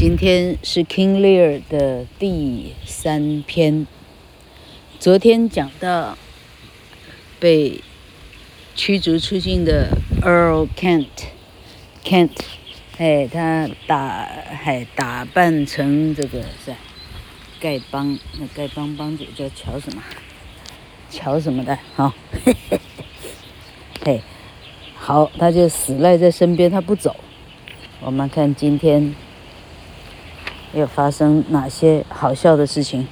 [0.00, 3.84] 今天是 King Lear 的第三篇。
[5.00, 6.16] 昨天讲到
[7.40, 7.80] 被
[8.76, 9.88] 驱逐出境的
[10.22, 12.30] Earl Kent，Kent，
[12.98, 14.28] 哎，他打
[14.62, 16.72] 还打扮成这个是
[17.60, 20.00] 丐帮，那丐帮帮主叫乔什么？
[21.10, 21.76] 乔什么的？
[21.96, 22.80] 好，嘿 嘿
[24.04, 24.22] 嘿，
[24.94, 27.16] 好，他就死赖在身边，他不走。
[28.00, 29.12] 我们看今天。
[30.77, 33.07] 又发生哪些好笑的事情？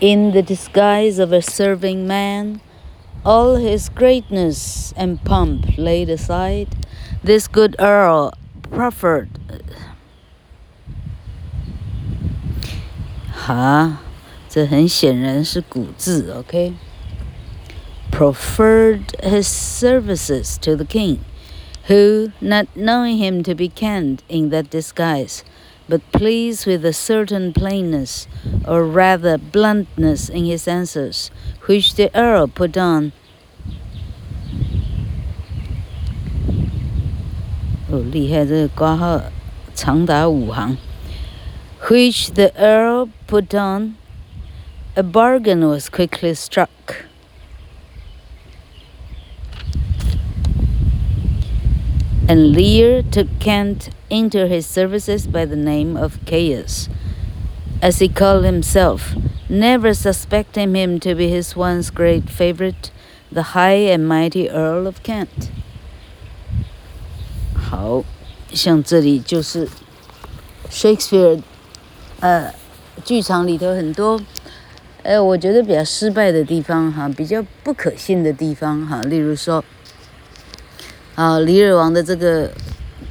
[0.00, 2.60] In the disguise of a serving man,
[3.24, 6.68] all his greatness and pomp laid aside,
[7.24, 8.32] this good earl
[8.70, 9.28] proffered.
[13.32, 13.98] 哈，
[14.48, 16.74] 这很显然是古字，OK?
[18.12, 21.18] Proffered his services to the king
[21.87, 25.43] who, not knowing him to be Kent in that disguise,
[25.89, 28.27] but pleased with a certain plainness,
[28.65, 31.29] or rather bluntness in his answers,
[31.65, 33.11] which the Earl put on.
[37.91, 38.01] Oh,
[41.89, 43.97] which the Earl put on,
[44.95, 47.05] a bargain was quickly struck.
[52.28, 56.88] and Lear took Kent into his services by the name of Caius,
[57.80, 59.14] as he called himself,
[59.48, 62.90] never suspecting him to be his once great favorite,
[63.32, 65.50] the high and mighty Earl of Kent.
[67.54, 68.04] 好，
[68.52, 69.68] 像这里就是
[70.70, 71.42] Shakespeare，
[72.20, 72.52] 呃，
[73.04, 74.20] 剧场里头很多，
[75.02, 79.64] 呃，我觉得比较失败的地方哈，比较不可信的地方哈，例如说。
[81.15, 82.51] 啊，李尔王的这个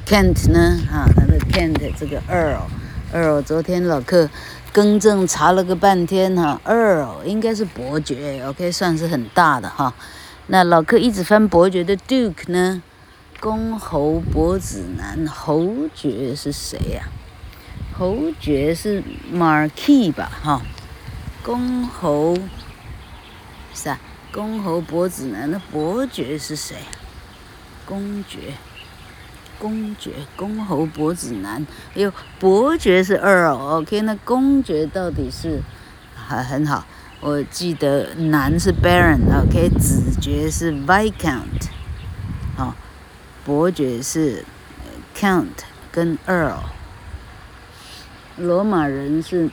[0.05, 0.77] Kent 呢？
[0.91, 4.29] 啊，他的 Kent 这个 Earl，Earl，昨天老客
[4.73, 9.93] 更正查了个半天哈，Earl 应该是伯爵，OK，算是很大的哈。
[10.47, 12.83] 那老客一直翻伯爵的 Duke 呢？
[13.39, 17.03] 公侯伯子男，侯爵是谁呀？
[17.97, 19.01] 侯爵是
[19.33, 20.29] Marquis 吧？
[20.43, 20.61] 哈，
[21.41, 22.37] 公侯
[23.73, 23.97] 是啊，
[24.33, 26.75] 公侯伯子男，那伯爵是谁？
[27.85, 28.53] 公爵，
[29.59, 31.65] 公爵，公侯伯子男。
[31.95, 35.61] 哎呦，伯爵是 Earl，OK，那公爵到底是
[36.15, 36.85] 还很好。
[37.19, 41.69] 我记得男是 Baron，OK，子爵是 Viscount，
[42.57, 42.75] 好，
[43.45, 44.43] 伯爵是
[45.15, 46.59] Count 跟 Earl。
[48.37, 49.49] 罗马人是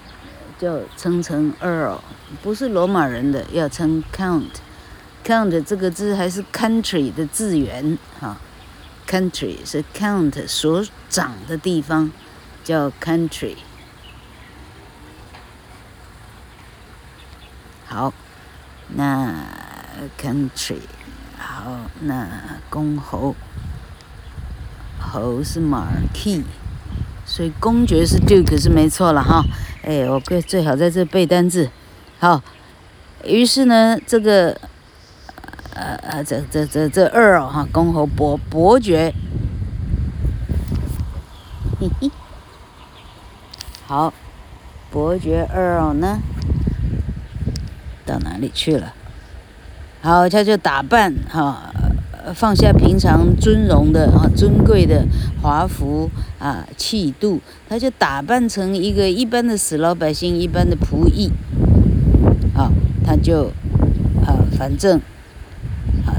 [0.59, 2.01] 叫称成 Earl，
[2.43, 4.61] 不是罗马人的要称 Count。
[5.23, 8.37] Count 这个字还是 country 的字源哈
[9.07, 12.11] ，country 是 count 所长的地方，
[12.65, 13.55] 叫 country。
[17.87, 18.13] 好，
[18.89, 19.35] 那
[20.21, 20.79] country
[21.39, 22.29] 好，那
[22.69, 23.37] 公侯
[24.99, 26.43] 侯是 Marquis，
[27.25, 29.45] 所以公爵是 Duke 是没错了哈。
[29.83, 31.71] 哎，我最最好在这背单字。
[32.19, 32.43] 好，
[33.25, 34.59] 于是呢，这个。
[35.81, 39.15] 呃呃，这这这这二哦哈，公侯伯伯爵，
[41.81, 42.11] 嘿嘿，
[43.87, 44.13] 好，
[44.91, 46.21] 伯爵二哦呢，
[48.05, 48.93] 到哪里去了？
[50.03, 51.73] 好，他就打扮哈，
[52.35, 55.07] 放下平常尊荣的啊尊贵的
[55.41, 57.41] 华服啊气度，
[57.71, 61.33] 他就打扮成一个一般的死老百姓，一般的仆役，
[62.55, 62.71] 啊，
[63.03, 63.47] 他就
[64.27, 65.01] 啊反正。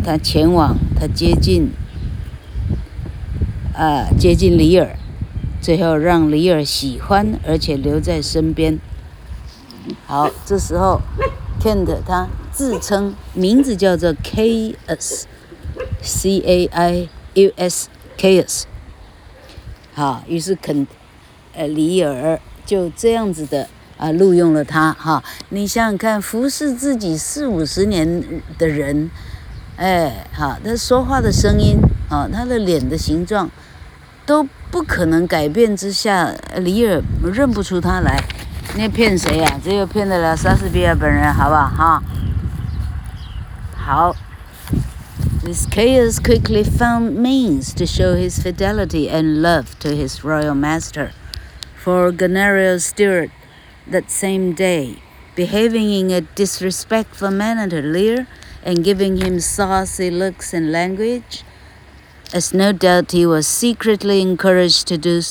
[0.04, 1.72] 他前往，他接近，
[3.74, 4.98] 啊，接近李尔，
[5.62, 8.80] 最后让李尔喜欢，而且留在身边。
[10.06, 11.02] 好，这时候
[11.62, 14.80] ，Kent 他自称名字叫做 Caius，C
[16.40, 18.64] A I U S，Caius。
[19.94, 20.88] 好，于是肯，
[21.54, 23.68] 呃，李尔就这样子的
[23.98, 24.94] 啊录用了他。
[24.94, 29.12] 哈，你想想看，服侍自己四五十年的人。
[29.81, 31.79] 哎，好，他说话的声音，
[32.09, 33.51] 啊，他的脸的形状，
[34.25, 38.23] 都不可能改变之下，李尔认不出他来。
[38.75, 39.61] 你骗谁呀？
[39.63, 41.69] 只有骗得了莎士比亚本人，好不好？
[41.69, 42.03] 哈，
[43.77, 44.17] 好。
[45.45, 51.11] This Caius quickly found means to show his fidelity and love to his royal master,
[51.77, 53.31] for Goneril's steward
[53.89, 54.97] that same day,
[55.37, 58.27] behaving in a disrespectful manner to Lear.
[58.64, 61.44] and giving him saucy looks and language,
[62.34, 65.22] as no doubt he was secretly encouraged to do,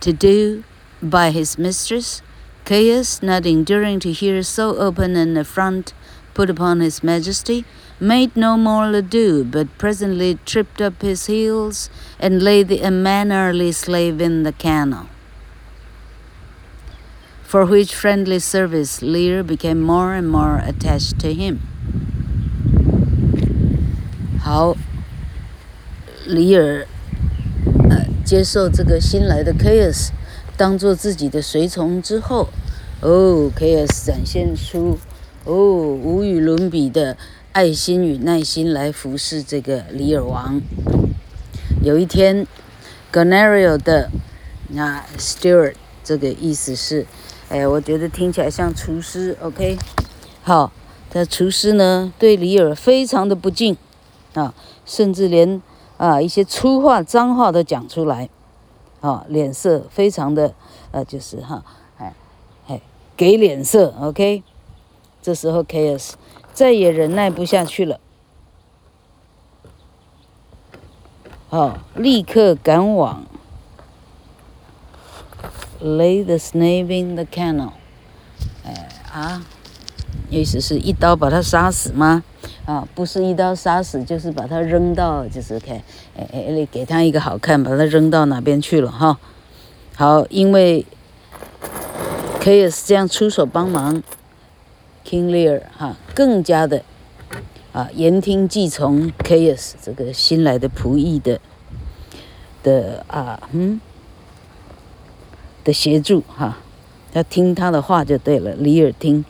[0.00, 0.64] to do
[1.02, 2.22] by his mistress.
[2.64, 5.94] Caius, not enduring to hear so open an affront
[6.34, 7.64] put upon his majesty,
[7.98, 14.20] made no more ado, but presently tripped up his heels and laid the unmannerly slave
[14.20, 15.06] in the kennel.
[17.42, 21.60] For which friendly service Lear became more and more attached to him.
[24.38, 24.76] 好，
[26.26, 26.86] 里尔，
[27.88, 30.08] 呃，接受这个新来的 Chaos
[30.56, 32.48] 当做自己的随从之后，
[33.00, 34.98] 哦，cais 展现出
[35.44, 37.16] 哦无与伦比的
[37.52, 40.60] 爱心与耐心来服侍这个里尔王。
[41.82, 42.46] 有一天
[43.12, 44.10] ，Goneril 的
[44.68, 47.06] 那 Steward 这个意思是，
[47.48, 49.78] 哎，我觉得听起来像厨师，OK，
[50.42, 50.72] 好，
[51.10, 53.76] 这厨师呢对里尔非常的不敬。
[54.32, 54.54] 啊，
[54.86, 55.60] 甚至连
[55.96, 58.28] 啊一些粗话、脏话都讲出来，
[59.00, 60.54] 啊，脸色非常的
[60.92, 61.64] 呃，就是哈，
[61.98, 62.14] 哎
[62.68, 62.80] 哎，
[63.16, 64.44] 给脸色，OK。
[65.20, 66.12] 这时候 Caius
[66.52, 67.98] 再也忍耐不下去了，
[71.48, 73.24] 好，立刻赶往
[75.82, 77.72] lay the snave in the kennel，
[78.64, 79.44] 哎啊，
[80.30, 82.22] 意思是一刀把他杀死吗？
[82.64, 85.72] 啊，不是一刀杀死，就是把他扔到，就是给，
[86.16, 89.18] 哎哎，给他一个好看，把他扔到哪边去了哈？
[89.96, 90.86] 好，因为
[92.40, 94.02] ，K S 这样出手帮忙
[95.04, 96.82] ，King Lear 哈，更加的
[97.72, 101.40] 啊言听计从，K S 这个新来的仆役的
[102.62, 103.80] 的啊嗯
[105.64, 106.56] 的协助哈，
[107.12, 109.24] 要听他的话就对了，里尔听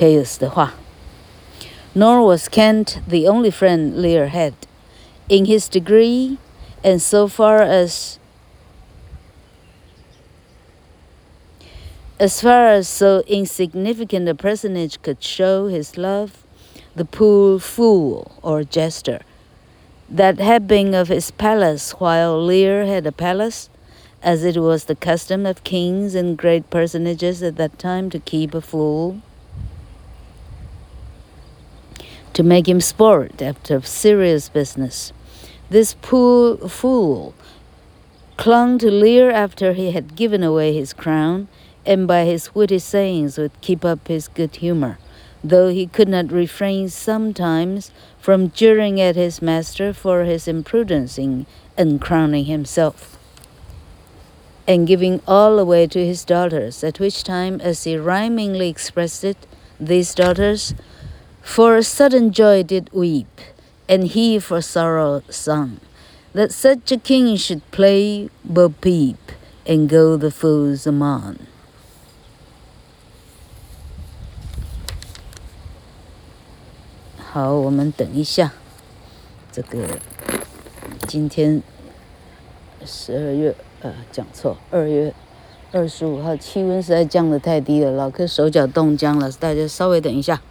[0.00, 0.72] Caius 的话。
[1.92, 4.54] Nor was Kent the only friend Lear had.
[5.28, 6.38] In his degree,
[6.82, 8.18] and so far as
[12.18, 16.44] as far as so insignificant a personage could show his love,
[16.96, 19.20] the poor fool or jester,
[20.08, 23.68] that had been of his palace while Lear had a palace,
[24.22, 28.54] as it was the custom of kings and great personages at that time to keep
[28.54, 29.20] a fool
[32.34, 35.12] to make him sport after serious business.
[35.68, 37.34] This poor fool
[38.36, 41.46] clung to Lear after he had given away his crown,
[41.84, 44.98] and by his witty sayings would keep up his good humor,
[45.44, 51.46] though he could not refrain sometimes from jeering at his master for his imprudence in
[51.76, 53.18] uncrowning himself,
[54.66, 59.36] and giving all away to his daughters, at which time, as he rhymingly expressed it,
[59.78, 60.74] these daughters
[61.49, 63.41] for sudden joy did weep,
[63.87, 65.79] and he for sorrow sung,
[66.33, 69.17] that such a king should play Bo Peep
[69.65, 71.37] and go the foes among.
[77.31, 78.53] 好，我们等一下，
[79.51, 79.99] 这个
[81.05, 81.61] 今天
[82.85, 85.13] 十二月呃讲错，二月
[85.73, 90.41] 二十五号气温实在降得太低了，老柯手脚冻僵了，大家稍微等一下。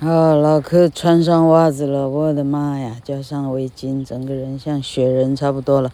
[0.00, 2.96] 啊，老柯穿上袜子了，我的妈呀！
[3.04, 5.92] 加上围巾，整个人像雪人差不多了。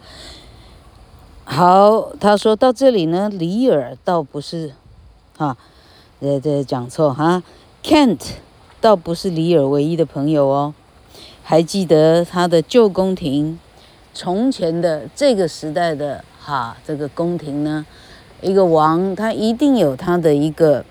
[1.43, 4.71] 好，他说到这里呢，里尔倒不是，
[5.37, 5.57] 哈，
[6.21, 7.43] 这这，讲错哈
[7.83, 8.35] ，Kent
[8.79, 10.73] 倒不是里尔唯一的朋友哦。
[11.43, 13.59] 还记得他的旧宫廷，
[14.13, 17.85] 从前的这个时代的哈，这个宫廷呢，
[18.41, 20.85] 一个王他一定有他的一个。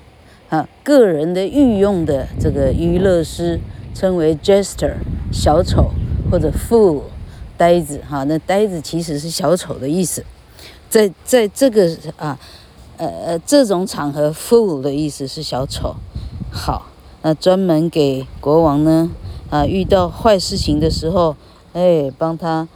[0.48, 3.58] 啊，个人的御用的这个娱乐师
[3.92, 4.94] 称为 jester
[5.32, 5.90] 小丑
[6.30, 7.02] 或者 fool
[7.56, 10.24] 呆子哈，那呆子其实是小丑的意思，
[10.88, 12.38] 在在这个啊
[12.96, 15.96] 呃呃这种场合 fool 的意思是小丑。
[16.52, 16.86] 好，
[17.22, 19.10] 那专门给国王呢
[19.50, 21.34] 啊遇到坏事情的时候，
[21.72, 22.68] 哎帮他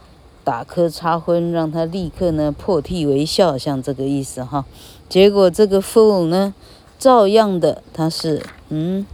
[0.43, 4.65] 打磕擦昏，让他立刻呢破涕为笑，像这个意思哈。
[5.07, 6.53] 结果这个 fool 呢。
[7.01, 9.07] 照样的，他是嗯，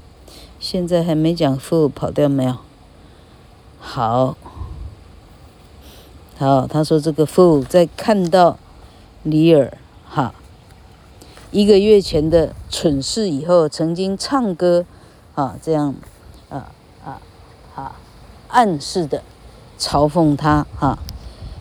[0.59, 2.57] 现在还没讲 fool 跑掉没有？
[3.79, 4.35] 好，
[6.37, 8.57] 好，他说这个 fool 在看到
[9.23, 10.35] 里尔哈
[11.51, 14.85] 一个月前的蠢事以后，曾经唱歌
[15.35, 15.95] 啊这样
[16.49, 16.69] 啊
[17.05, 17.21] 啊
[17.73, 17.95] 啊
[18.49, 19.23] 暗示的
[19.79, 20.99] 嘲讽他哈。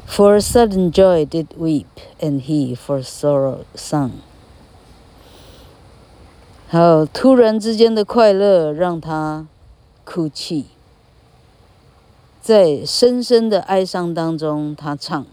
[0.08, 1.86] For sudden joy did weep,
[2.18, 4.10] and he for sorrow sung.
[6.68, 9.46] 好，突然之间的快乐让他
[10.04, 10.66] 哭泣。
[12.40, 15.24] 在深深的哀伤当中，他唱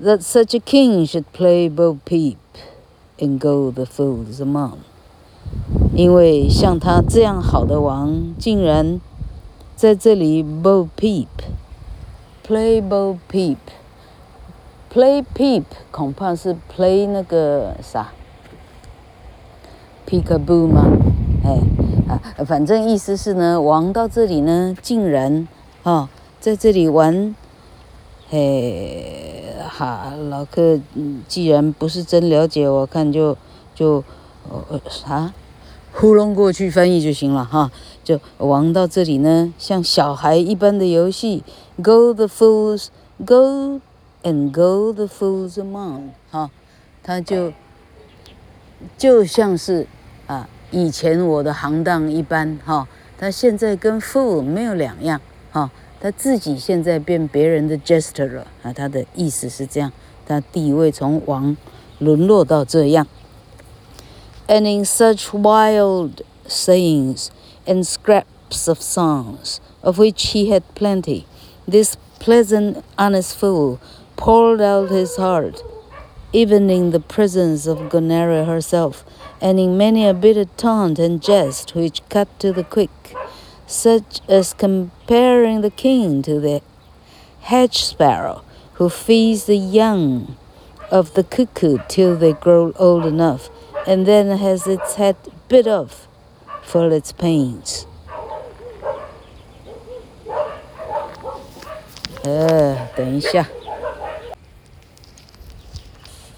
[0.00, 2.36] ：“That such a king should play bo peep
[3.18, 4.76] and go the fools among。”
[5.96, 9.00] 因为像他这样好的王，竟然
[9.74, 18.12] 在这里 bo peep，play bo peep，play peep，恐怕是 play 那个啥
[20.10, 20.84] ，peekaboo 吗？
[21.44, 21.58] 哎
[22.08, 25.46] 啊，反正意思是呢，王到这里呢，竟然
[25.84, 27.34] 啊，在这里玩，
[28.28, 30.80] 嘿，哈，老客，
[31.28, 33.36] 既然不是真了解，我看就
[33.74, 34.02] 就
[34.48, 35.32] 呃啥。
[35.92, 37.70] 糊弄过去翻译就行了哈，
[38.04, 41.42] 就王到这里呢，像小孩一般的游戏
[41.82, 42.88] ，Go the fools,
[43.24, 43.80] go
[44.22, 46.50] and go the fools among，哈，
[47.02, 47.52] 他就
[48.96, 49.88] 就像是
[50.71, 59.91] 以前我的行当一般哈，他现在跟 fool 没有两样哈，他自己现在变别人的 jester 了啊，他的意思是这样，
[60.25, 61.55] 他地位从王
[61.99, 63.07] 沦落到这样。
[64.47, 67.29] And in such wild sayings
[67.65, 71.25] and scraps of songs, of which he had plenty,
[71.67, 73.79] this pleasant, honest fool
[74.15, 75.63] poured out his heart,
[76.31, 79.03] even in the presence of Goneril herself,
[79.41, 83.15] and in many a bitter taunt and jest which cut to the quick,
[83.67, 86.61] such as comparing the king to the
[87.41, 88.43] hedge sparrow,
[88.73, 90.35] who feeds the young
[90.91, 93.49] of the cuckoo till they grow old enough
[93.87, 95.15] and then has its head
[95.47, 96.07] bit off
[96.63, 97.85] for its pains。
[102.23, 103.47] 呃，等一下，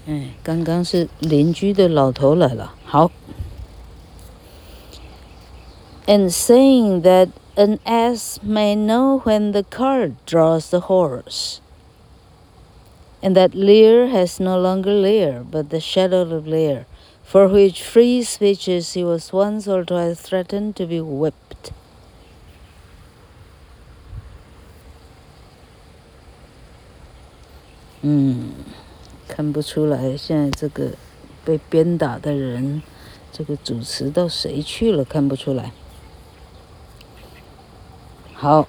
[0.06, 2.74] 哎，刚刚是邻居的老头来了。
[2.84, 3.10] 好，
[6.06, 14.40] and saying that an ass may know when the cart draws the horse。And that Lear has
[14.40, 16.86] no longer Lear, but the shadow of Lear.
[17.24, 21.72] For which free speeches he was once or twice threatened to be whipped。
[28.02, 28.52] 嗯，
[29.35, 30.91] 看不出来，现在这个
[31.43, 32.83] 被鞭打的人，
[33.31, 35.03] 这个主持到谁去了？
[35.03, 35.71] 看不出来。
[38.35, 38.67] 好，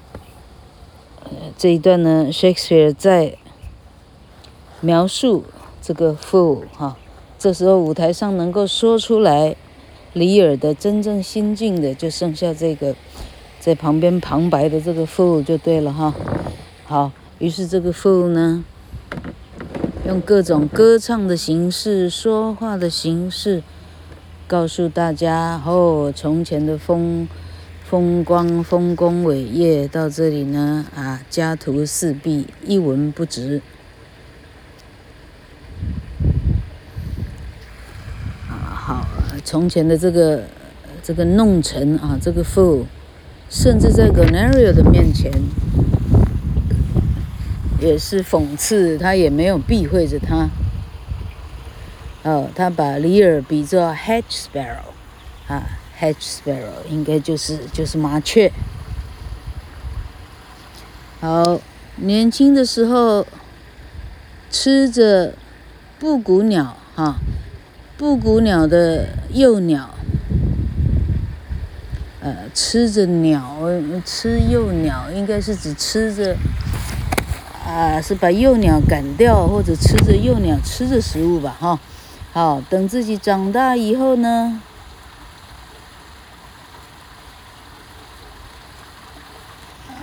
[1.25, 3.37] 呃这一段呢，Shakespeare 在
[4.81, 5.45] 描述
[5.83, 6.97] 这个 fool 哈。
[7.39, 9.55] 这时候舞台上能够说出来
[10.15, 12.97] 李尔的真正心境的，就剩下这个
[13.61, 16.15] 在旁边旁白的这个 fool 就对了哈。
[16.87, 18.65] 好，于是这个 fool 呢，
[20.07, 23.63] 用各种歌唱的形式、说话的形式，
[24.47, 27.27] 告诉大家哦，从前的风
[27.83, 33.63] 风光、丰功伟业到这里呢啊，家徒四壁，一文不值。
[38.47, 39.07] 啊，好
[39.43, 40.45] 从前的这个
[41.03, 42.85] 这个弄臣啊，这个富
[43.49, 45.33] 甚至在 g o n e r i a 的面前
[47.85, 50.49] 也是讽刺，他也没有避讳着他。
[52.23, 54.95] 哦，他把 Lear 比作 hedge sparrow，
[55.47, 55.63] 啊
[56.01, 58.51] ，hedge sparrow 应该就是就是麻雀。
[61.21, 61.61] 好，
[61.97, 63.27] 年轻的时候
[64.51, 65.35] 吃着
[65.99, 67.17] 布谷鸟，哈。
[67.97, 69.89] 布谷鸟的幼鸟，
[72.21, 73.61] 呃，吃着鸟，
[74.05, 76.37] 吃幼鸟，应该是指吃着，
[77.67, 81.81] 啊，是把幼鸟赶掉，或者吃着幼鸟吃着食物吧，哈。
[82.33, 84.61] 好，等自己长大以后呢，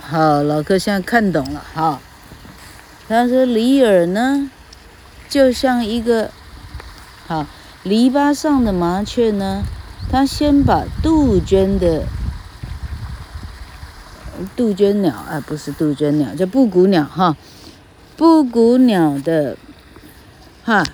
[0.00, 2.00] 好，老柯现在看懂了，哈。
[3.08, 4.50] 他说李尔呢，
[5.28, 6.30] 就像一个，
[7.26, 7.46] 好。
[7.84, 9.64] 篱笆上的麻雀呢，
[10.08, 12.04] 它先把杜鹃的
[14.54, 17.36] 杜鹃鸟，啊，不是杜鹃鸟，叫布谷鸟哈。
[18.22, 19.56] 布谷鸟的
[20.62, 20.84] 哈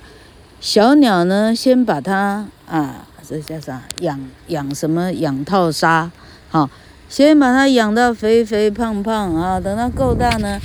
[0.62, 3.82] 小鸟呢，先把它啊，这叫啥？
[4.00, 5.12] 养养什么？
[5.12, 6.10] 养套沙，
[6.48, 6.70] 好，
[7.06, 10.58] 先把它养到肥肥胖胖啊，等它够大呢，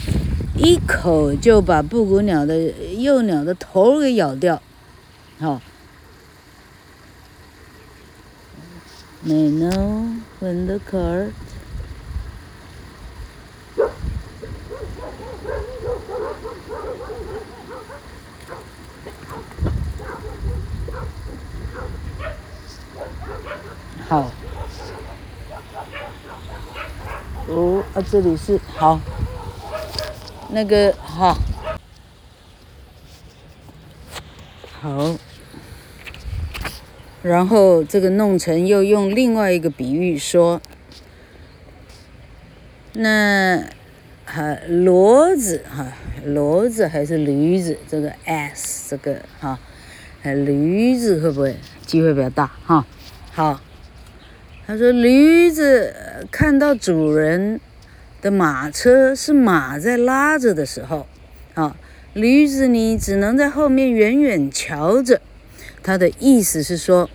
[0.56, 2.58] 一口就把布谷鸟的
[2.98, 4.62] 幼鸟的头给咬掉，
[5.42, 5.60] 好。
[9.26, 11.32] May know when the cart
[24.10, 24.30] 好，
[27.48, 29.00] 哦啊，这里是好，
[30.52, 31.36] 那个哈，
[34.80, 35.16] 好，
[37.24, 40.62] 然后这个弄臣又用另外一个比喻说，
[42.94, 43.66] 那
[44.26, 45.94] 哈骡子哈
[46.24, 49.58] 骡子还是驴子，这个 s 这个哈，
[50.22, 51.56] 驴子会不会
[51.88, 52.86] 机会比较大哈？
[53.32, 53.60] 好，
[54.68, 57.60] 他说驴子看到主人。
[58.24, 61.06] 的马车是马在拉着的时候，
[61.56, 61.76] 啊，
[62.14, 65.20] 驴子你只能在后面远远瞧着。
[65.84, 67.10] 他的意思是说，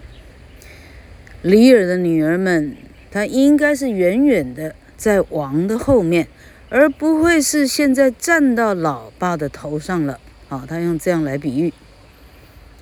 [1.40, 2.76] 李尔的女儿们，
[3.10, 6.28] 她应该是远远的在王的后面，
[6.68, 10.20] 而不会是现在站到老爸的头上了。
[10.50, 11.72] 啊，他用这样来比喻，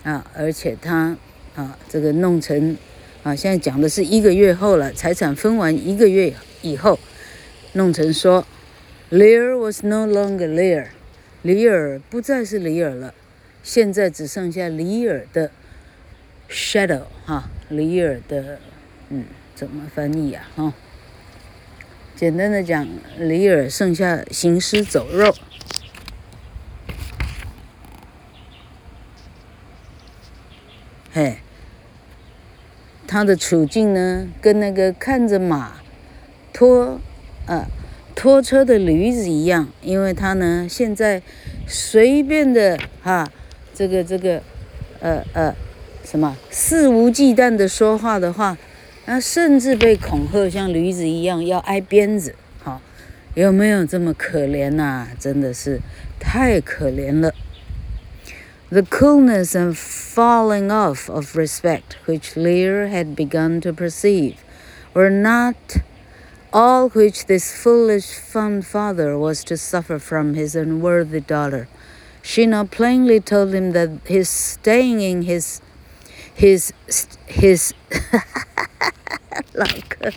[0.02, 1.16] 啊，而且他
[1.54, 2.76] 啊，这个弄成
[3.22, 6.98] 啊，现在讲的是一个月后了，财产分完一个月以后。
[7.76, 8.46] 弄成说
[9.10, 10.86] ，Lear was no longer Lear，
[11.42, 13.12] 李尔不再是李尔了，
[13.62, 15.50] 现在只剩下李尔的
[16.48, 18.58] shadow 哈，李尔的
[19.10, 20.48] 嗯，怎么翻译呀？
[20.56, 20.72] 哈，
[22.14, 25.34] 简单的讲，李尔剩下行尸走肉。
[31.12, 31.36] 嘿，
[33.06, 35.82] 他的处境呢，跟那个看着马
[36.54, 36.98] 拖。
[37.46, 37.66] 呃，
[38.14, 41.22] 拖车的驴子一样，因为他呢，现在
[41.66, 43.26] 随便的哈，
[43.74, 44.42] 这个这个，
[45.00, 45.54] 呃呃，
[46.04, 48.56] 什么肆无忌惮的说话的话，
[49.04, 52.80] 那甚至被恐吓，像驴子一样要挨鞭子，好，
[53.34, 55.80] 有没有这么可怜呐、真的是
[56.18, 57.32] 太可怜了。
[58.68, 64.34] The coolness and falling off of respect which Lear had begun to perceive
[64.92, 65.54] were not.
[66.55, 71.67] All which this foolish fond father was to suffer from his unworthy daughter.
[72.21, 75.61] She now plainly told him that his staying in his
[76.33, 76.73] his
[77.25, 77.73] his
[79.53, 80.11] 老哥，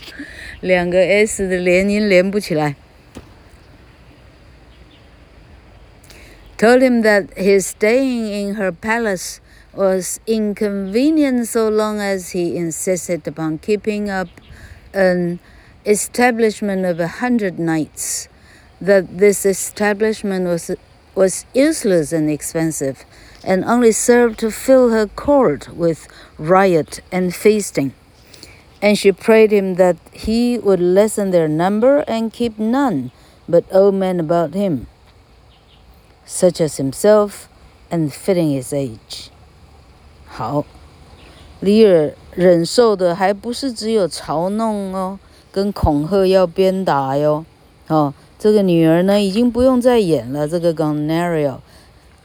[0.61, 2.77] 两个 s 的连音连不起来。
[6.57, 9.41] Told him that his staying in her palace
[9.73, 14.29] was inconvenient so long as he insisted upon keeping up
[14.93, 15.41] an
[15.85, 18.29] establishment of a hundred knights,
[18.81, 20.71] that this establishment was,
[21.15, 23.05] was useless and expensive,
[23.43, 27.93] and only served to fill her court with riot and feasting.
[28.81, 33.11] And she prayed him that he would lessen their number and keep none
[33.49, 34.87] but old men about him,
[36.27, 37.49] such as himself
[37.91, 39.31] and fitting his age.
[40.27, 40.65] 好，
[41.61, 45.19] 李尔忍受的还不是只有嘲弄哦。
[45.52, 47.44] 跟恐吓要鞭打哟，
[47.88, 50.48] 哦，这个女儿呢已经不用再演了。
[50.48, 51.60] 这个 g o n e r i o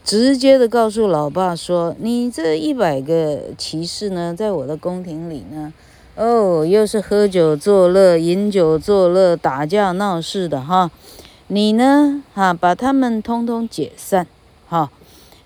[0.03, 5.73] 直接的告诉老爸说：“你这一百个骑士呢，在我的宫廷里呢，
[6.15, 10.91] 哦，又是喝酒作乐、饮酒作乐、打架闹事的哈。
[11.47, 14.27] 你呢，哈，把他们通通解散，
[14.67, 14.91] 哈。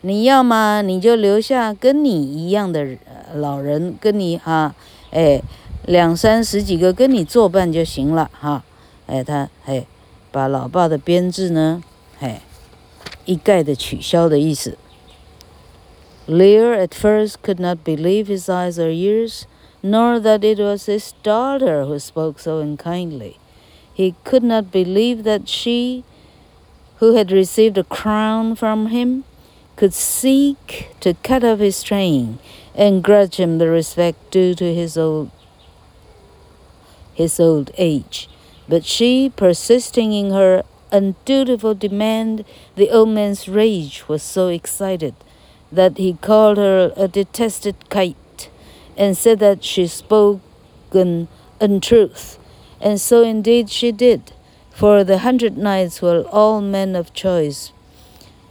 [0.02, 2.86] 你要么你就留下跟你一样的
[3.34, 4.76] 老人，跟你哈，
[5.12, 5.42] 哎。”
[5.89, 8.65] 两三十几个跟你作伴就行了哈，
[9.07, 9.87] 哎，他哎，
[10.33, 11.83] 把老爸的编制呢，
[12.21, 12.43] 哎，
[13.25, 14.79] 一概的取消的意思。
[16.27, 19.43] Lear at first could not believe his eyes or ears,
[19.83, 23.35] nor that it was his daughter who spoke so unkindly.
[23.95, 26.03] He could not believe that she,
[27.01, 29.25] who had received a crown from him,
[29.77, 32.39] could seek to cut off his train
[32.75, 35.29] and grudge him the respect due to his old
[37.20, 38.30] his old age.
[38.70, 45.14] But she, persisting in her undutiful demand, the old man's rage was so excited
[45.70, 48.50] that he called her a detested kite,
[48.98, 50.40] and said that she spoke
[50.94, 51.28] an
[51.60, 52.40] untruth.
[52.80, 54.32] And so indeed she did,
[54.72, 57.74] for the hundred knights were all men of choice,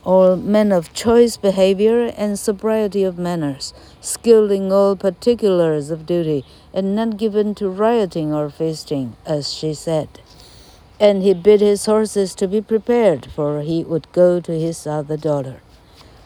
[0.08, 6.42] all men of choice behavior and sobriety of manners, skilled in all particulars of duty,
[6.72, 10.08] and not given to rioting or feasting, as she said.
[10.98, 15.18] And he bid his horses to be prepared, for he would go to his other
[15.18, 15.60] daughter,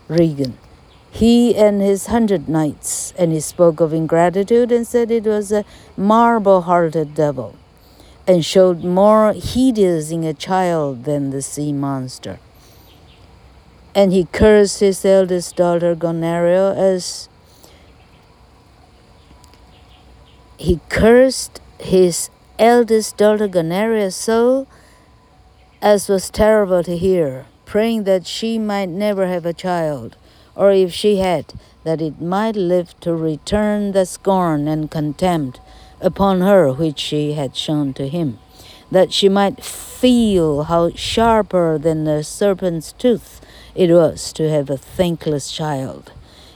[0.06, 0.58] Regan.
[1.10, 5.64] He and his hundred knights, and he spoke of ingratitude and said it was a
[5.96, 7.56] marble hearted devil,
[8.28, 12.38] and showed more hideous in a child than the sea monster.
[13.94, 17.28] And he cursed his eldest daughter Goneril as
[20.56, 24.66] he cursed his eldest daughter Goneril so
[25.82, 30.16] as was terrible to hear, praying that she might never have a child,
[30.54, 31.52] or if she had,
[31.82, 35.60] that it might live to return the scorn and contempt
[36.00, 38.38] upon her which she had shown to him,
[38.92, 43.40] that she might feel how sharper than the serpent's tooth
[43.74, 46.12] it was to have a thankless child.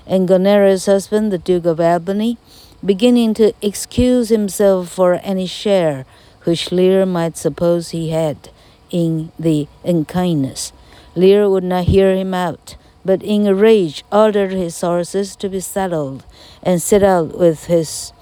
[0.07, 2.38] And Goneria's husband, the Duke of Albany,
[2.85, 6.05] beginning to excuse himself for any share
[6.44, 8.50] which Lear might suppose he had
[8.90, 10.72] in the unkindness.
[11.16, 15.61] Lear would not hear him out, but in a rage ordered his horses to be
[15.61, 16.24] saddled
[16.62, 18.12] and set out with his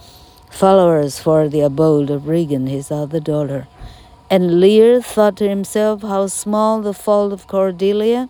[0.51, 3.67] followers for the abode of Regan, his other daughter.
[4.31, 8.29] And Lear thought to himself how small the fault of Cordelia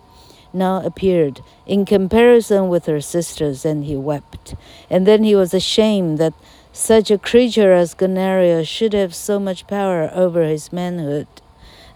[0.54, 4.54] now appeared in comparison with her sisters, and he wept.
[4.88, 6.34] And then he was ashamed that
[6.72, 11.26] such a creature as Goneril should have so much power over his manhood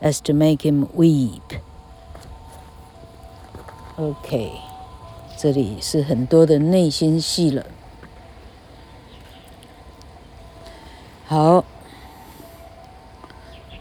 [0.00, 1.60] as to make him weep.
[3.96, 4.52] OK，
[5.38, 7.66] 这里是很多的内心戏了。
[11.26, 11.64] 好，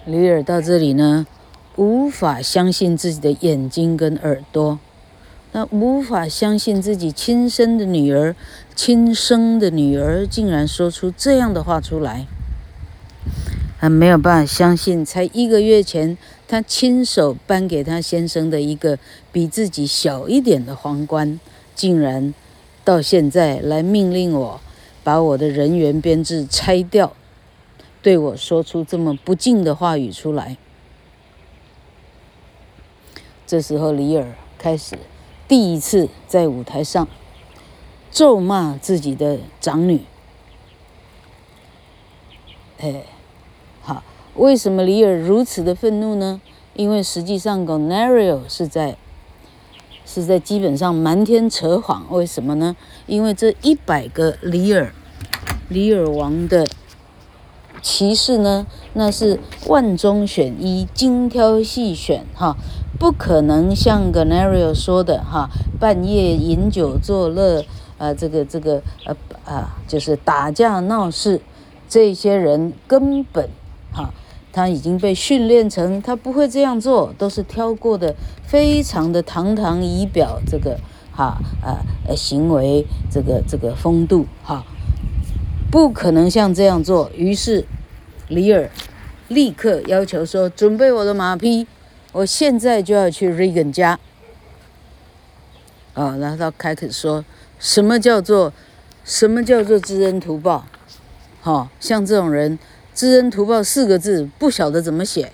[0.06, 1.26] 李尔到这里呢，
[1.79, 4.81] 无法相信自己的眼睛跟耳朵，
[5.53, 8.35] 那无法相信自己亲生的女儿、
[8.75, 12.27] 亲生的女儿竟然说出这样的话出来，
[13.79, 18.99] 他没有办法相信，才一个月前他亲手颁给他先生的一个
[19.31, 21.38] 比自己小一点的皇冠，
[21.77, 22.35] 竟然
[22.85, 24.61] 到现在来命令我
[25.05, 27.12] 把我的人员编制拆掉，
[28.03, 30.57] 对我说出这么不敬的话语出来。
[33.49, 34.99] 这时候，李尔开始
[35.49, 37.09] 第一次在舞台上
[38.11, 40.03] 咒骂自己的长女。
[42.79, 43.05] 哎，
[43.81, 44.03] 好，
[44.35, 46.43] 为什么李尔如此的愤怒呢？
[46.75, 48.99] 因为实际上，Goneril 是在
[50.05, 52.05] 是在基本上瞒天扯谎。
[52.11, 52.77] 为什么呢？
[53.07, 54.93] 因为这一百个李尔
[55.71, 56.67] 李尔王的
[57.81, 62.55] 骑士呢，那是万中选一，精挑细选，哈。
[62.99, 67.65] 不可能像 Goneril 说的哈，半夜饮酒作乐，
[67.97, 71.41] 啊，这个这个呃啊，就是打架闹事，
[71.89, 73.49] 这些人根本
[73.93, 74.11] 哈，
[74.53, 80.77] 他已经被训练成他不会这样做，都是挑过的，非常的堂堂仪表，这个
[81.13, 84.65] 哈啊呃行为，这个这个风度哈，
[85.71, 87.11] 不可能像这样做。
[87.15, 87.65] 于是
[88.27, 88.69] 李尔
[89.29, 91.69] 立刻要求说：“准备我的马匹。”
[92.12, 93.99] 我现在就要去 Regan 家，
[95.92, 97.25] 啊，然后他开始说，
[97.59, 98.53] 什么叫做，
[99.05, 100.66] 什么叫做知恩图报？
[101.42, 102.59] 哦，像这种人，
[102.94, 105.33] 知恩图报四个字不晓得怎么写，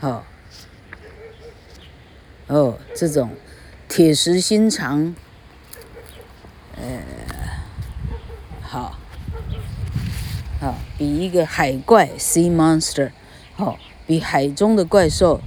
[0.00, 0.24] 好，
[2.46, 3.30] 哦，这种
[3.88, 5.14] 铁石心肠，
[6.76, 7.02] 呃，
[8.62, 8.98] 好，
[10.60, 13.12] 好，比一个海怪 Sea Monster
[13.54, 13.78] 好。
[14.08, 15.38] 比海中的怪兽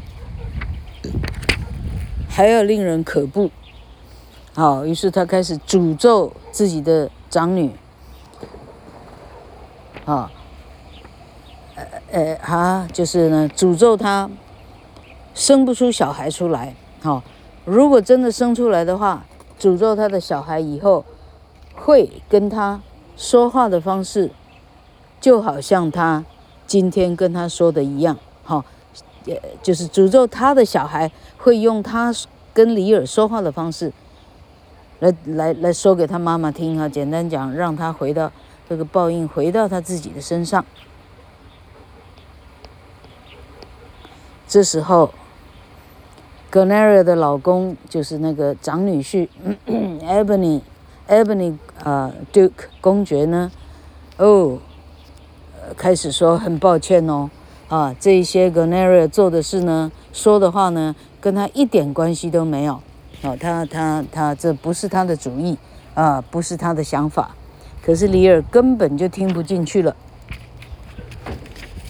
[2.29, 3.49] 还要令人可怖。
[4.53, 7.71] 好，于是他开始诅咒自己的长女。
[10.05, 10.31] 啊，
[11.75, 14.29] 呃呃，哈，就是呢，诅咒她
[15.33, 16.75] 生不出小孩出来。
[17.01, 17.23] 好，
[17.65, 19.25] 如果真的生出来的话，
[19.59, 21.03] 诅咒他的小孩以后
[21.73, 22.79] 会跟他
[23.17, 24.29] 说话的方式，
[25.19, 26.23] 就好像他
[26.67, 28.17] 今天跟他说的一样。
[28.43, 28.63] 好，
[29.25, 32.13] 也就是诅咒他的小孩会用他
[32.53, 33.91] 跟李尔说话的方式
[34.99, 36.89] 来来来说给他妈妈听啊。
[36.89, 38.31] 简单讲，让他回到
[38.67, 40.65] 这个报应回到他自己的身上。
[44.47, 45.13] 这时候
[46.51, 49.29] ，Goneril 的老公就是那个长女婿
[49.65, 50.61] Ebony
[51.07, 53.49] Ebony 啊 Duke 公爵呢，
[54.17, 54.59] 哦，
[55.77, 57.29] 开始说很抱歉哦。
[57.71, 62.73] 啊，这一些 Goneril 做的事呢，说的话呢，跟他一点关系都没有。
[63.21, 65.57] 啊，他他他，这不是他的主意
[65.93, 67.33] 啊，不是他的想法。
[67.81, 69.95] 可是李尔根本就听不进去了，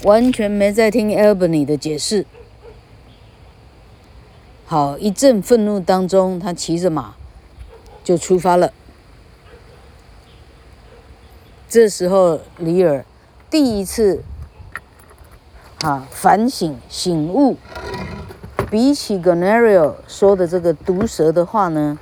[0.03, 2.27] 完全没在听 Albany 的解释。
[4.67, 7.15] 好，一阵愤怒当中，他骑着马
[8.03, 8.71] 就出发了。
[11.67, 13.03] 这时候，李尔
[13.49, 14.23] 第一次。
[15.81, 17.57] 啊，反省醒悟，
[18.69, 21.97] 比起 Gonerio 说的这个毒舌的话呢，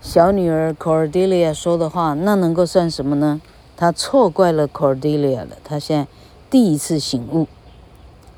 [0.00, 3.40] 小女儿 Cordelia 说的话，那能够算什么呢？
[3.76, 5.50] 他错怪了 Cordelia 了。
[5.62, 6.08] 他现在
[6.50, 7.46] 第一次醒悟，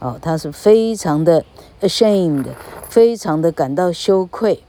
[0.01, 1.47] 哦，他是非常的
[1.81, 2.49] ashamed，
[2.91, 4.63] 非常的感到羞愧，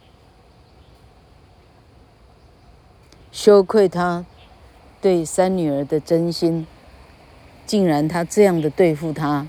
[3.33, 4.25] 羞愧他
[5.01, 6.65] 对三女儿的真心，
[7.65, 9.47] 竟然他这样的对付他，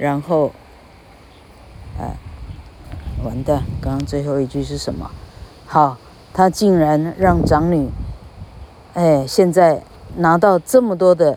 [0.00, 0.50] 然后，
[1.98, 2.16] 啊，
[3.22, 3.62] 完蛋！
[3.82, 5.10] 刚刚最后一句是什么？
[5.66, 5.98] 好，
[6.32, 7.90] 他竟然让长女，
[8.94, 9.82] 哎，现在
[10.16, 11.36] 拿到这么多的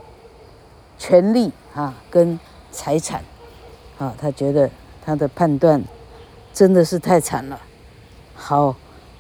[0.98, 2.40] 权利啊，跟
[2.72, 3.22] 财产，
[3.98, 4.70] 啊，他觉得
[5.06, 5.84] 他的判断。
[6.54, 7.60] 真的是太惨了。
[8.34, 8.78] 好，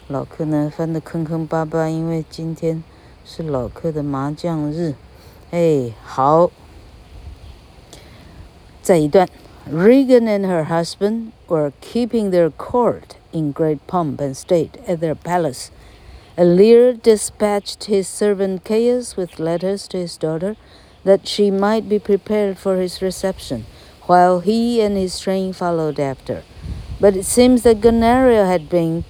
[0.07, 2.81] 老柯呢翻得坑坑巴巴，因为今天
[3.25, 4.93] 是老柯的麻将日。
[5.51, 6.49] 哎，好。
[8.82, 9.28] 再一段，
[9.70, 15.70] Regan and her husband were keeping their court in great pomp and state at their palace.
[16.36, 20.56] Lear dispatched his servant Caius with letters to his daughter,
[21.04, 23.66] that she might be prepared for his reception,
[24.06, 26.42] while he and his train followed after.
[27.00, 29.04] But it seems that Goneril had been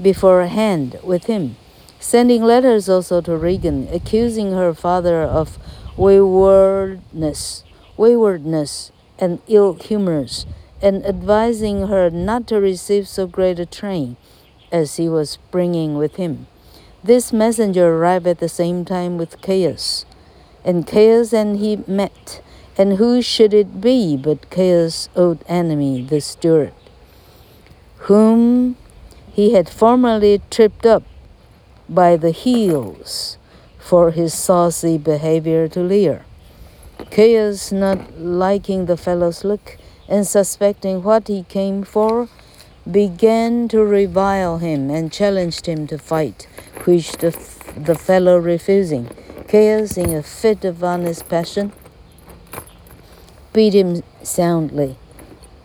[0.00, 1.56] beforehand with him,
[1.98, 5.58] sending letters also to Regan, accusing her father of
[5.96, 7.64] waywardness,
[7.96, 10.45] waywardness and ill humors,
[10.81, 14.17] and advising her not to receive so great a train
[14.71, 16.47] as he was bringing with him.
[17.03, 20.05] This messenger arrived at the same time with Caius,
[20.65, 22.41] and Caius and he met.
[22.77, 26.73] And who should it be but Caius' old enemy, the steward?
[28.05, 28.75] whom
[29.31, 31.03] he had formerly tripped up
[31.87, 33.37] by the heels
[33.77, 36.25] for his saucy behavior to Lear.
[37.09, 42.29] Caius, not liking the fellow's look and suspecting what he came for,
[42.89, 46.47] began to revile him and challenged him to fight,
[46.85, 47.31] which the,
[47.77, 49.09] the fellow refusing,
[49.47, 51.71] Caius, in a fit of honest passion,
[53.53, 54.97] beat him soundly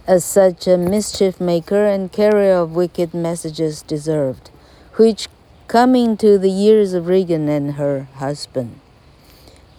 [0.07, 4.51] as such a mischief maker and carrier of wicked messages deserved,
[4.94, 5.29] which
[5.66, 8.81] coming to the ears of Regan and her husband,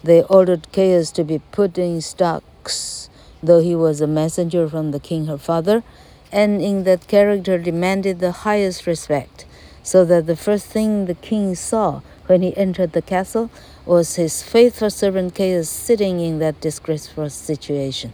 [0.07, 3.09] they ordered Caius to be put in stocks,
[3.41, 5.83] though he was a messenger from the king her father,
[6.31, 9.45] and in that character demanded the highest respect,
[9.83, 13.49] so that the first thing the king saw when he entered the castle
[13.85, 18.11] was his faithful servant Caius sitting in that disgraceful situation.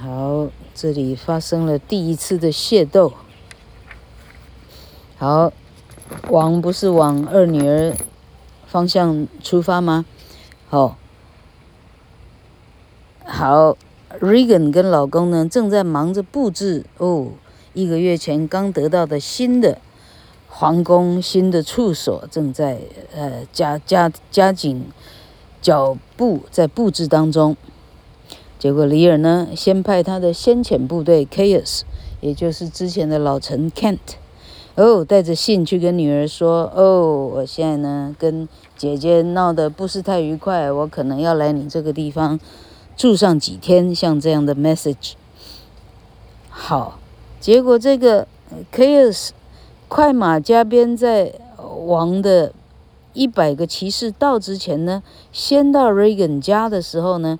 [0.00, 3.14] 好，这里发生了第一次的械斗。
[5.16, 5.52] 好，
[6.28, 7.96] 王不是往二女儿
[8.73, 10.03] 方向出发吗？
[10.67, 10.97] 好，
[13.23, 13.77] 好
[14.19, 17.27] ，Regan 跟老公呢正在忙着布置哦，
[17.75, 19.77] 一个月前刚得到的新的
[20.49, 22.79] 皇宫、新的处所，正在
[23.15, 24.87] 呃加加加紧
[25.61, 27.55] 脚步在布置当中。
[28.57, 31.81] 结果李尔呢，先派他的先遣部队 Chaos，
[32.21, 33.99] 也就是之前的老臣 Kent，
[34.75, 42.39] 哦，带着信去跟女儿说：“哦，我现在呢跟姐姐闹得不是太愉快，我可能要来你这个地方
[42.97, 45.13] 住上几天。”像这样的 message。
[46.49, 46.99] 好，
[47.39, 48.27] 结果这个
[48.71, 49.29] Chaos
[49.87, 51.33] 快马加鞭，在
[51.85, 52.51] 王的
[53.13, 57.39] 一百个骑士到之前呢，先到 Regan 家的时候呢。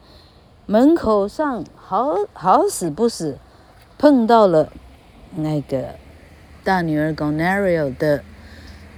[0.66, 3.38] 门口上好好死不死，
[3.98, 4.72] 碰到了
[5.36, 5.96] 那个
[6.64, 8.24] 大女儿 Goneril 的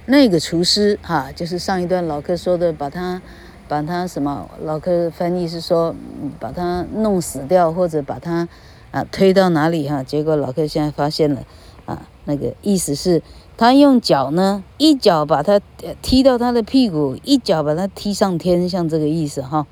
[0.06, 3.20] 那个厨师哈，就是上一段老客说的，把他
[3.66, 4.48] 把他什么？
[4.62, 5.94] 老客翻译是说
[6.38, 8.48] 把他弄死掉，或者把他
[8.92, 10.02] 啊推到哪里哈？
[10.02, 11.42] 结果老客现在发现了
[11.84, 13.20] 啊，那个意思是，
[13.56, 15.60] 他用脚呢一脚把他
[16.00, 19.66] 踢到他的屁股，一脚把他踢上天，像这个意思哈。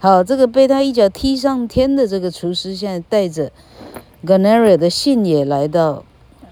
[0.00, 3.52] 好，这个被他一脚踢上天的这个厨师，现在带着
[4.24, 6.04] Goneril 的信也来到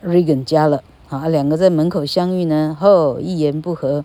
[0.05, 0.83] Regan 家了。
[1.09, 4.05] 啊，两个在门口相遇呢，后一言不合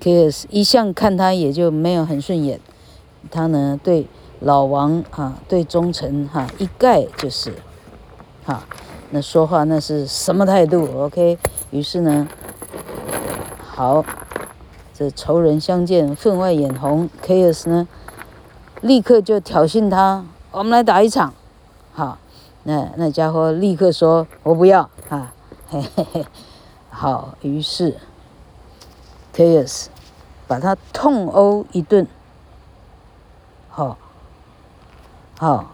[0.00, 2.58] k i s 一向看他也就没有很顺眼，
[3.30, 4.08] 他呢对
[4.40, 7.54] 老王啊对忠臣哈、一概就是，
[8.44, 8.64] 哈、
[9.10, 11.38] 那说话那是什么态度？OK，
[11.70, 12.26] 于是呢，
[13.64, 14.04] 好，
[14.92, 17.86] 这仇人相见分外眼红 k i s 呢。
[18.80, 21.32] 立刻就挑衅他，我们来打一场，
[21.92, 22.18] 好，
[22.64, 24.88] 那那家伙立刻说，我不要。
[25.08, 25.34] 啊，
[25.68, 26.26] 嘿嘿嘿，
[26.90, 27.96] 好，于是
[29.34, 29.86] ，Caius
[30.46, 32.06] 把他痛殴一顿，
[33.68, 33.98] 好，
[35.38, 35.72] 好，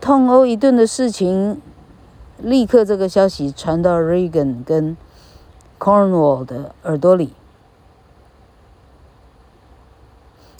[0.00, 1.62] 痛殴一顿的事情，
[2.38, 4.96] 立刻这个消息传到 Reagan 跟
[5.78, 7.32] Cornwall 的耳朵里。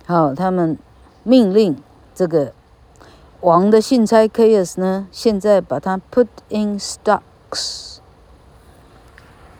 [0.07, 0.79] 好，他们
[1.25, 1.77] 命令
[2.15, 2.53] 这个
[3.43, 7.97] 王的信差 Caius 呢，现在把它 put in stocks。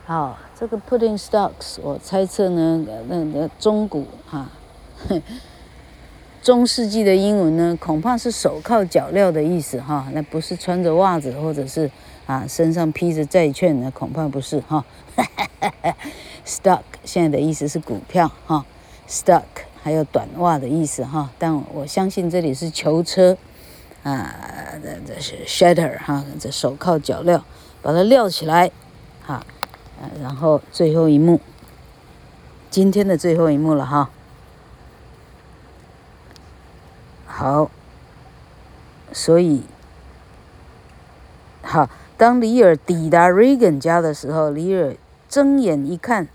[0.05, 4.49] 好，这个 put in stocks，我猜测呢，那那中古哈，
[6.41, 11.91] 中世纪的英文呢，恐怕是手铐脚镣的意思哈，那不是穿着袜子或者是
[12.25, 14.85] 啊身上披着债券，那恐怕不是哈。
[16.47, 18.65] stock 现在的意思是股票哈
[19.09, 19.43] ，stock
[19.81, 23.37] 还有短袜的意思哈，但我相信这里是囚车
[24.03, 24.35] 啊，
[24.83, 27.41] 这这是 shutter 哈，这手铐脚镣，
[27.81, 28.71] 把它撂起来
[29.21, 29.35] 哈。
[29.35, 31.39] 啊然后最后一幕，
[32.69, 34.09] 今天的最后一幕了哈。
[37.25, 37.71] 好，
[39.13, 39.63] 所以
[41.61, 44.95] 好，当李尔抵达 Regan 家的时候，李尔
[45.29, 46.27] 睁眼一看，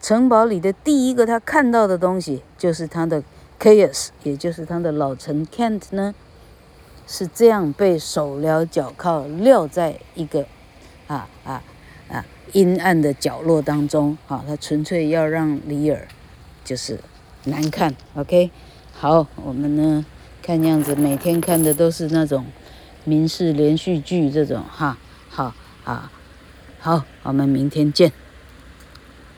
[0.00, 3.22] 城堡里的第一个他看到的东西就是他的
[3.58, 6.14] Caius，也就是他的老臣 Kent 呢，
[7.06, 10.46] 是这样被手镣脚铐撂在一个
[11.06, 11.62] 啊啊。
[12.06, 16.06] 啊，阴暗的角落当中，啊，他纯粹要让李尔
[16.62, 17.00] 就是
[17.44, 18.50] 难看，OK？
[18.92, 20.04] 好，我们呢
[20.42, 22.44] 看样子每天看的都是那种
[23.04, 24.98] 民视连续剧这种，哈，
[25.30, 26.12] 好啊，
[26.78, 28.12] 好，我们明天见。